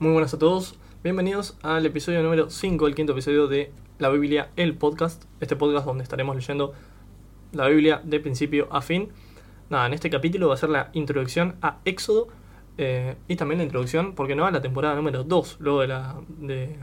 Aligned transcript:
Muy 0.00 0.12
buenas 0.12 0.32
a 0.32 0.38
todos, 0.38 0.78
bienvenidos 1.04 1.58
al 1.62 1.84
episodio 1.84 2.22
número 2.22 2.48
5, 2.48 2.86
el 2.86 2.94
quinto 2.94 3.12
episodio 3.12 3.48
de 3.48 3.70
La 3.98 4.08
Biblia, 4.08 4.48
el 4.56 4.74
podcast. 4.74 5.24
Este 5.40 5.56
podcast 5.56 5.84
donde 5.84 6.04
estaremos 6.04 6.34
leyendo 6.34 6.72
la 7.52 7.68
Biblia 7.68 8.00
de 8.02 8.18
principio 8.18 8.66
a 8.70 8.80
fin. 8.80 9.10
Nada, 9.68 9.86
en 9.86 9.92
este 9.92 10.08
capítulo 10.08 10.48
va 10.48 10.54
a 10.54 10.56
ser 10.56 10.70
la 10.70 10.88
introducción 10.94 11.56
a 11.60 11.80
Éxodo 11.84 12.28
eh, 12.78 13.16
y 13.28 13.36
también 13.36 13.58
la 13.58 13.64
introducción, 13.64 14.14
porque 14.14 14.34
no, 14.34 14.46
a 14.46 14.50
la 14.50 14.62
temporada 14.62 14.94
número 14.94 15.22
2, 15.22 15.58
luego 15.60 15.82
de 15.82 15.88
la, 15.88 16.18
de 16.38 16.78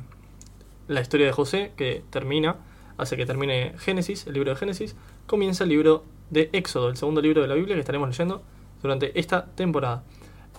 la 0.88 1.02
historia 1.02 1.26
de 1.26 1.32
José, 1.32 1.72
que 1.76 2.04
termina, 2.12 2.58
hace 3.00 3.18
que 3.18 3.26
termine 3.26 3.74
Génesis, 3.80 4.28
el 4.28 4.34
libro 4.34 4.52
de 4.52 4.58
Génesis, 4.58 4.96
comienza 5.26 5.64
el 5.64 5.72
libro 5.72 6.04
de 6.30 6.52
Éxodo, 6.54 6.90
el 6.90 6.98
segundo 6.98 7.20
libro 7.22 7.42
de 7.42 7.48
la 7.48 7.56
Biblia 7.56 7.74
que 7.74 7.80
estaremos 7.80 8.10
leyendo 8.10 8.44
durante 8.84 9.20
esta 9.20 9.48
temporada. 9.56 10.04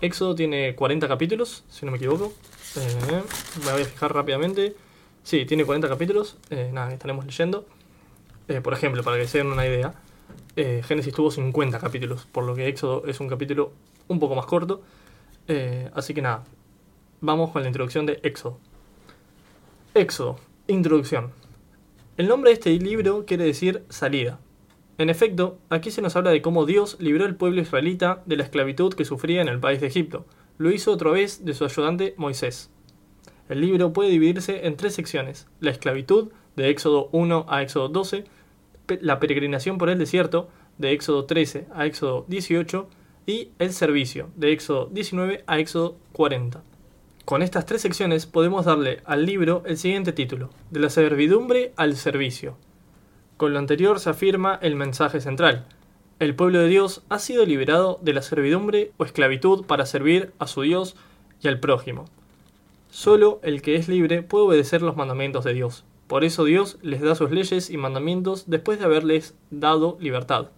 Éxodo 0.00 0.34
tiene 0.34 0.74
40 0.74 1.08
capítulos, 1.08 1.64
si 1.68 1.84
no 1.84 1.92
me 1.92 1.98
equivoco. 1.98 2.32
Eh, 2.76 3.22
me 3.64 3.72
voy 3.72 3.82
a 3.82 3.84
fijar 3.84 4.14
rápidamente. 4.14 4.76
Sí, 5.22 5.44
tiene 5.44 5.64
40 5.64 5.88
capítulos. 5.88 6.36
Eh, 6.50 6.70
nada, 6.72 6.92
estaremos 6.92 7.26
leyendo. 7.26 7.66
Eh, 8.46 8.60
por 8.60 8.72
ejemplo, 8.72 9.02
para 9.02 9.18
que 9.18 9.26
se 9.26 9.38
den 9.38 9.48
una 9.48 9.66
idea, 9.66 9.94
Génesis 10.56 11.14
tuvo 11.14 11.30
50 11.30 11.78
capítulos, 11.78 12.26
por 12.26 12.42
lo 12.42 12.54
que 12.54 12.66
Éxodo 12.66 13.04
es 13.06 13.20
un 13.20 13.28
capítulo 13.28 13.72
un 14.08 14.18
poco 14.18 14.34
más 14.34 14.46
corto. 14.46 14.82
así 15.94 16.14
que 16.14 16.22
nada, 16.22 16.42
vamos 17.20 17.50
con 17.50 17.62
la 17.62 17.68
introducción 17.68 18.06
de 18.06 18.18
Éxodo. 18.24 18.58
Éxodo, 19.94 20.40
introducción. 20.66 21.30
El 22.16 22.26
nombre 22.26 22.50
de 22.50 22.54
este 22.54 22.70
libro 22.72 23.24
quiere 23.24 23.44
decir 23.44 23.84
salida. 23.88 24.40
En 24.98 25.10
efecto, 25.10 25.60
aquí 25.70 25.92
se 25.92 26.02
nos 26.02 26.16
habla 26.16 26.32
de 26.32 26.42
cómo 26.42 26.66
Dios 26.66 26.96
libró 26.98 27.24
al 27.24 27.36
pueblo 27.36 27.60
israelita 27.60 28.24
de 28.26 28.36
la 28.36 28.42
esclavitud 28.42 28.94
que 28.94 29.04
sufría 29.04 29.40
en 29.40 29.46
el 29.46 29.60
país 29.60 29.80
de 29.80 29.86
Egipto. 29.86 30.26
Lo 30.58 30.72
hizo 30.72 30.90
otra 30.90 31.12
vez 31.12 31.44
de 31.44 31.54
su 31.54 31.64
ayudante 31.64 32.14
Moisés. 32.16 32.72
El 33.48 33.60
libro 33.60 33.92
puede 33.92 34.10
dividirse 34.10 34.66
en 34.66 34.76
tres 34.76 34.94
secciones: 34.94 35.46
la 35.60 35.70
esclavitud, 35.70 36.30
de 36.56 36.70
Éxodo 36.70 37.10
1 37.12 37.46
a 37.48 37.62
Éxodo 37.62 37.88
12, 37.88 38.24
la 39.00 39.20
peregrinación 39.20 39.78
por 39.78 39.88
el 39.88 39.98
desierto, 39.98 40.48
de 40.78 40.90
Éxodo 40.90 41.26
13 41.26 41.68
a 41.72 41.86
Éxodo 41.86 42.24
18, 42.26 42.88
y 43.24 43.50
el 43.60 43.72
servicio, 43.72 44.30
de 44.34 44.50
Éxodo 44.50 44.88
19 44.90 45.44
a 45.46 45.60
Éxodo 45.60 45.96
40. 46.12 46.64
Con 47.24 47.42
estas 47.42 47.66
tres 47.66 47.82
secciones 47.82 48.26
podemos 48.26 48.64
darle 48.64 49.00
al 49.04 49.26
libro 49.26 49.62
el 49.64 49.76
siguiente 49.76 50.12
título, 50.12 50.50
de 50.72 50.80
la 50.80 50.90
servidumbre 50.90 51.72
al 51.76 51.94
servicio, 51.94 52.56
con 53.38 53.52
lo 53.52 53.60
anterior 53.60 54.00
se 54.00 54.10
afirma 54.10 54.58
el 54.62 54.74
mensaje 54.74 55.20
central. 55.20 55.64
El 56.18 56.34
pueblo 56.34 56.58
de 56.58 56.66
Dios 56.66 57.02
ha 57.08 57.20
sido 57.20 57.46
liberado 57.46 58.00
de 58.02 58.12
la 58.12 58.20
servidumbre 58.20 58.90
o 58.96 59.04
esclavitud 59.04 59.64
para 59.64 59.86
servir 59.86 60.32
a 60.40 60.48
su 60.48 60.62
Dios 60.62 60.96
y 61.40 61.46
al 61.46 61.60
prójimo. 61.60 62.06
Solo 62.90 63.38
el 63.44 63.62
que 63.62 63.76
es 63.76 63.86
libre 63.86 64.24
puede 64.24 64.44
obedecer 64.44 64.82
los 64.82 64.96
mandamientos 64.96 65.44
de 65.44 65.54
Dios. 65.54 65.84
Por 66.08 66.24
eso 66.24 66.42
Dios 66.42 66.78
les 66.82 67.00
da 67.00 67.14
sus 67.14 67.30
leyes 67.30 67.70
y 67.70 67.76
mandamientos 67.76 68.50
después 68.50 68.80
de 68.80 68.86
haberles 68.86 69.36
dado 69.52 69.96
libertad. 70.00 70.48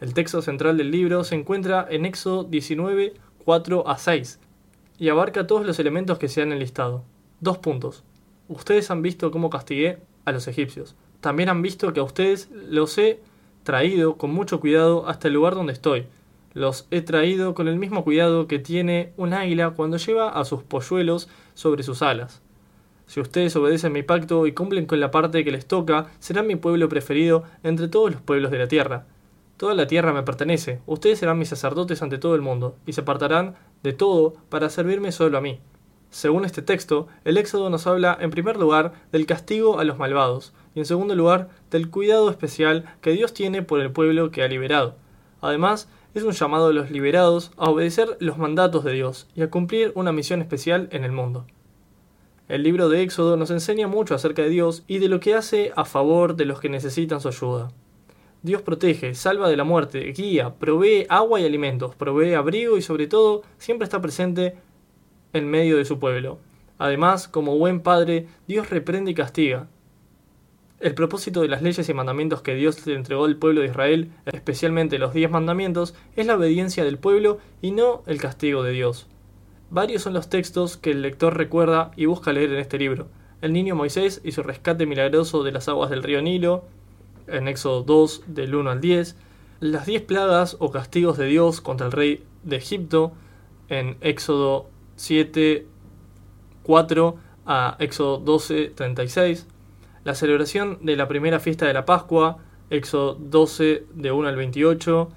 El 0.00 0.12
texto 0.12 0.42
central 0.42 0.76
del 0.76 0.90
libro 0.90 1.22
se 1.22 1.36
encuentra 1.36 1.86
en 1.88 2.04
Éxodo 2.04 2.42
19, 2.42 3.14
4 3.44 3.88
a 3.88 3.96
6 3.96 4.40
y 4.98 5.08
abarca 5.08 5.46
todos 5.46 5.64
los 5.64 5.78
elementos 5.78 6.18
que 6.18 6.26
se 6.26 6.42
han 6.42 6.50
enlistado. 6.50 7.04
Dos 7.38 7.58
puntos. 7.58 8.02
Ustedes 8.48 8.90
han 8.90 9.02
visto 9.02 9.30
cómo 9.30 9.50
castigué 9.50 10.00
a 10.24 10.32
los 10.32 10.48
egipcios 10.48 10.96
también 11.22 11.48
han 11.48 11.62
visto 11.62 11.92
que 11.92 12.00
a 12.00 12.02
ustedes 12.02 12.50
los 12.68 12.98
he 12.98 13.20
traído 13.62 14.16
con 14.16 14.34
mucho 14.34 14.58
cuidado 14.58 15.08
hasta 15.08 15.28
el 15.28 15.34
lugar 15.34 15.54
donde 15.54 15.72
estoy. 15.72 16.06
Los 16.52 16.88
he 16.90 17.00
traído 17.00 17.54
con 17.54 17.68
el 17.68 17.78
mismo 17.78 18.02
cuidado 18.02 18.48
que 18.48 18.58
tiene 18.58 19.12
un 19.16 19.32
águila 19.32 19.70
cuando 19.70 19.98
lleva 19.98 20.30
a 20.30 20.44
sus 20.44 20.64
polluelos 20.64 21.28
sobre 21.54 21.84
sus 21.84 22.02
alas. 22.02 22.42
Si 23.06 23.20
ustedes 23.20 23.54
obedecen 23.54 23.92
mi 23.92 24.02
pacto 24.02 24.48
y 24.48 24.52
cumplen 24.52 24.86
con 24.86 24.98
la 24.98 25.12
parte 25.12 25.44
que 25.44 25.52
les 25.52 25.64
toca, 25.66 26.08
serán 26.18 26.48
mi 26.48 26.56
pueblo 26.56 26.88
preferido 26.88 27.44
entre 27.62 27.86
todos 27.86 28.10
los 28.10 28.20
pueblos 28.20 28.50
de 28.50 28.58
la 28.58 28.66
tierra. 28.66 29.06
Toda 29.58 29.74
la 29.74 29.86
tierra 29.86 30.12
me 30.12 30.24
pertenece, 30.24 30.80
ustedes 30.86 31.20
serán 31.20 31.38
mis 31.38 31.50
sacerdotes 31.50 32.02
ante 32.02 32.18
todo 32.18 32.34
el 32.34 32.40
mundo, 32.40 32.74
y 32.84 32.94
se 32.94 33.02
apartarán 33.02 33.54
de 33.84 33.92
todo 33.92 34.34
para 34.48 34.70
servirme 34.70 35.12
solo 35.12 35.38
a 35.38 35.40
mí. 35.40 35.60
Según 36.10 36.44
este 36.44 36.60
texto, 36.62 37.06
el 37.24 37.38
Éxodo 37.38 37.70
nos 37.70 37.86
habla 37.86 38.18
en 38.20 38.30
primer 38.30 38.58
lugar 38.58 38.92
del 39.12 39.24
castigo 39.24 39.78
a 39.78 39.84
los 39.84 39.98
malvados, 39.98 40.52
y 40.74 40.80
en 40.80 40.86
segundo 40.86 41.14
lugar 41.14 41.48
del 41.70 41.90
cuidado 41.90 42.30
especial 42.30 42.84
que 43.00 43.12
Dios 43.12 43.34
tiene 43.34 43.62
por 43.62 43.80
el 43.80 43.92
pueblo 43.92 44.30
que 44.30 44.42
ha 44.42 44.48
liberado. 44.48 44.96
Además, 45.40 45.88
es 46.14 46.22
un 46.22 46.32
llamado 46.32 46.68
a 46.68 46.72
los 46.72 46.90
liberados 46.90 47.52
a 47.56 47.70
obedecer 47.70 48.16
los 48.20 48.38
mandatos 48.38 48.84
de 48.84 48.92
Dios 48.92 49.28
y 49.34 49.42
a 49.42 49.50
cumplir 49.50 49.92
una 49.94 50.12
misión 50.12 50.40
especial 50.40 50.88
en 50.92 51.04
el 51.04 51.12
mundo. 51.12 51.46
El 52.48 52.62
libro 52.62 52.88
de 52.88 53.02
Éxodo 53.02 53.36
nos 53.36 53.50
enseña 53.50 53.88
mucho 53.88 54.14
acerca 54.14 54.42
de 54.42 54.50
Dios 54.50 54.84
y 54.86 54.98
de 54.98 55.08
lo 55.08 55.20
que 55.20 55.34
hace 55.34 55.72
a 55.74 55.84
favor 55.84 56.36
de 56.36 56.44
los 56.44 56.60
que 56.60 56.68
necesitan 56.68 57.20
su 57.20 57.28
ayuda. 57.28 57.70
Dios 58.42 58.60
protege, 58.60 59.14
salva 59.14 59.48
de 59.48 59.56
la 59.56 59.64
muerte, 59.64 60.12
guía, 60.12 60.54
provee 60.58 61.06
agua 61.08 61.40
y 61.40 61.46
alimentos, 61.46 61.94
provee 61.94 62.34
abrigo 62.34 62.76
y 62.76 62.82
sobre 62.82 63.06
todo 63.06 63.42
siempre 63.56 63.84
está 63.84 64.02
presente 64.02 64.56
en 65.32 65.48
medio 65.48 65.76
de 65.76 65.84
su 65.84 65.98
pueblo. 65.98 66.38
Además, 66.76 67.28
como 67.28 67.56
buen 67.56 67.80
padre, 67.80 68.26
Dios 68.48 68.68
reprende 68.68 69.12
y 69.12 69.14
castiga, 69.14 69.68
el 70.82 70.94
propósito 70.94 71.42
de 71.42 71.48
las 71.48 71.62
leyes 71.62 71.88
y 71.88 71.94
mandamientos 71.94 72.42
que 72.42 72.56
Dios 72.56 72.84
le 72.86 72.94
entregó 72.94 73.24
al 73.24 73.36
pueblo 73.36 73.60
de 73.60 73.68
Israel, 73.68 74.10
especialmente 74.26 74.98
los 74.98 75.14
diez 75.14 75.30
mandamientos, 75.30 75.94
es 76.16 76.26
la 76.26 76.34
obediencia 76.34 76.84
del 76.84 76.98
pueblo 76.98 77.38
y 77.60 77.70
no 77.70 78.02
el 78.06 78.20
castigo 78.20 78.64
de 78.64 78.72
Dios. 78.72 79.06
Varios 79.70 80.02
son 80.02 80.12
los 80.12 80.28
textos 80.28 80.76
que 80.76 80.90
el 80.90 81.02
lector 81.02 81.36
recuerda 81.36 81.92
y 81.96 82.06
busca 82.06 82.32
leer 82.32 82.52
en 82.52 82.58
este 82.58 82.78
libro. 82.78 83.06
El 83.40 83.52
niño 83.52 83.76
Moisés 83.76 84.20
y 84.24 84.32
su 84.32 84.42
rescate 84.42 84.84
milagroso 84.84 85.44
de 85.44 85.52
las 85.52 85.68
aguas 85.68 85.88
del 85.88 86.02
río 86.02 86.20
Nilo, 86.20 86.64
en 87.28 87.46
Éxodo 87.46 87.82
2 87.84 88.24
del 88.26 88.54
1 88.54 88.70
al 88.70 88.80
10, 88.80 89.16
las 89.60 89.86
diez 89.86 90.02
plagas 90.02 90.56
o 90.58 90.72
castigos 90.72 91.16
de 91.16 91.26
Dios 91.26 91.60
contra 91.60 91.86
el 91.86 91.92
rey 91.92 92.24
de 92.42 92.56
Egipto, 92.56 93.12
en 93.68 93.96
Éxodo 94.00 94.68
7, 94.96 95.64
4 96.64 97.16
a 97.46 97.76
Éxodo 97.78 98.18
12, 98.18 98.72
36, 98.74 99.46
la 100.04 100.14
celebración 100.14 100.78
de 100.82 100.96
la 100.96 101.08
primera 101.08 101.40
fiesta 101.40 101.66
de 101.66 101.74
la 101.74 101.84
Pascua, 101.84 102.38
Éxodo 102.70 103.14
12 103.20 103.86
de 103.94 104.12
1 104.12 104.28
al 104.28 104.36
28, 104.36 105.08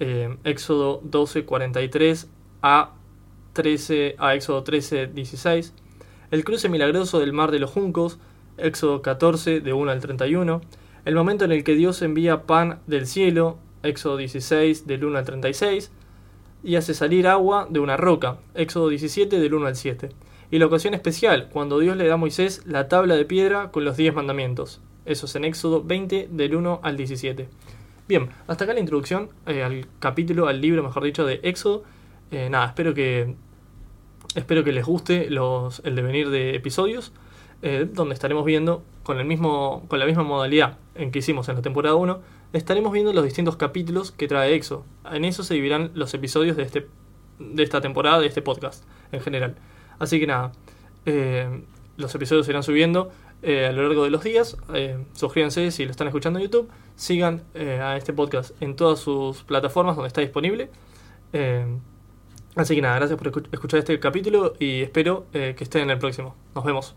eh, 0.00 0.36
Éxodo 0.44 1.00
12, 1.04 1.44
43 1.44 2.28
a, 2.62 2.94
13, 3.54 4.16
a 4.18 4.34
Éxodo 4.34 4.62
13, 4.64 5.06
16, 5.08 5.74
el 6.30 6.44
cruce 6.44 6.68
milagroso 6.68 7.20
del 7.20 7.32
mar 7.32 7.50
de 7.50 7.58
los 7.58 7.70
juncos, 7.70 8.18
Éxodo 8.58 9.02
14 9.02 9.60
de 9.60 9.72
1 9.72 9.90
al 9.90 10.00
31, 10.00 10.60
el 11.04 11.14
momento 11.14 11.44
en 11.44 11.52
el 11.52 11.64
que 11.64 11.74
Dios 11.74 12.02
envía 12.02 12.42
pan 12.42 12.80
del 12.86 13.06
cielo, 13.06 13.58
Éxodo 13.82 14.16
16 14.16 14.86
del 14.86 15.04
1 15.04 15.18
al 15.18 15.24
36, 15.24 15.90
y 16.64 16.74
hace 16.74 16.92
salir 16.92 17.28
agua 17.28 17.66
de 17.70 17.80
una 17.80 17.96
roca, 17.96 18.38
Éxodo 18.54 18.88
17 18.88 19.38
del 19.38 19.54
1 19.54 19.66
al 19.66 19.76
7 19.76 20.10
y 20.50 20.58
la 20.58 20.66
ocasión 20.66 20.94
especial, 20.94 21.48
cuando 21.52 21.78
Dios 21.78 21.96
le 21.96 22.06
da 22.06 22.14
a 22.14 22.16
Moisés 22.16 22.62
la 22.66 22.88
tabla 22.88 23.16
de 23.16 23.24
piedra 23.24 23.70
con 23.70 23.84
los 23.84 23.96
diez 23.96 24.14
mandamientos. 24.14 24.80
Eso 25.04 25.26
es 25.26 25.34
en 25.36 25.44
Éxodo 25.44 25.82
20, 25.82 26.28
del 26.30 26.54
1 26.54 26.80
al 26.82 26.96
17. 26.96 27.48
Bien, 28.08 28.30
hasta 28.46 28.64
acá 28.64 28.72
la 28.72 28.80
introducción 28.80 29.28
eh, 29.46 29.62
al 29.62 29.86
capítulo, 29.98 30.48
al 30.48 30.60
libro, 30.60 30.82
mejor 30.82 31.04
dicho, 31.04 31.26
de 31.26 31.40
Éxodo. 31.42 31.84
Eh, 32.30 32.48
nada, 32.50 32.66
espero 32.66 32.94
que, 32.94 33.34
espero 34.34 34.64
que 34.64 34.72
les 34.72 34.84
guste 34.86 35.28
los, 35.28 35.82
el 35.84 35.94
devenir 35.94 36.30
de 36.30 36.54
episodios, 36.54 37.12
eh, 37.60 37.86
donde 37.92 38.14
estaremos 38.14 38.44
viendo 38.46 38.82
con, 39.02 39.18
el 39.18 39.26
mismo, 39.26 39.84
con 39.88 39.98
la 39.98 40.06
misma 40.06 40.22
modalidad 40.22 40.78
en 40.94 41.10
que 41.10 41.18
hicimos 41.18 41.48
en 41.50 41.56
la 41.56 41.62
temporada 41.62 41.94
1, 41.96 42.20
estaremos 42.54 42.92
viendo 42.92 43.12
los 43.12 43.24
distintos 43.24 43.56
capítulos 43.56 44.12
que 44.12 44.28
trae 44.28 44.54
Éxodo. 44.54 44.84
En 45.10 45.26
eso 45.26 45.42
se 45.42 45.54
dividirán 45.54 45.90
los 45.94 46.14
episodios 46.14 46.56
de, 46.56 46.62
este, 46.62 46.86
de 47.38 47.62
esta 47.62 47.82
temporada, 47.82 48.20
de 48.20 48.26
este 48.26 48.40
podcast 48.40 48.84
en 49.12 49.20
general. 49.20 49.56
Así 49.98 50.20
que 50.20 50.26
nada, 50.26 50.52
eh, 51.06 51.62
los 51.96 52.14
episodios 52.14 52.48
irán 52.48 52.62
subiendo 52.62 53.10
eh, 53.42 53.66
a 53.66 53.72
lo 53.72 53.82
largo 53.82 54.04
de 54.04 54.10
los 54.10 54.22
días. 54.22 54.56
Eh, 54.74 54.98
suscríbanse 55.12 55.70
si 55.70 55.84
lo 55.84 55.90
están 55.90 56.06
escuchando 56.06 56.38
en 56.38 56.44
YouTube. 56.44 56.68
Sigan 56.96 57.42
a 57.54 57.96
este 57.96 58.12
podcast 58.12 58.60
en 58.60 58.74
todas 58.74 58.98
sus 58.98 59.44
plataformas 59.44 59.94
donde 59.96 60.08
está 60.08 60.20
disponible. 60.20 60.68
así 62.56 62.74
que 62.74 62.82
nada, 62.82 62.96
gracias 62.96 63.18
por 63.18 63.28
escuchar 63.52 63.78
este 63.78 64.00
capítulo 64.00 64.54
y 64.58 64.82
espero 64.82 65.26
que 65.30 65.56
estén 65.60 65.82
en 65.82 65.90
el 65.90 65.98
próximo. 65.98 66.34
Nos 66.54 66.64
vemos. 66.64 66.96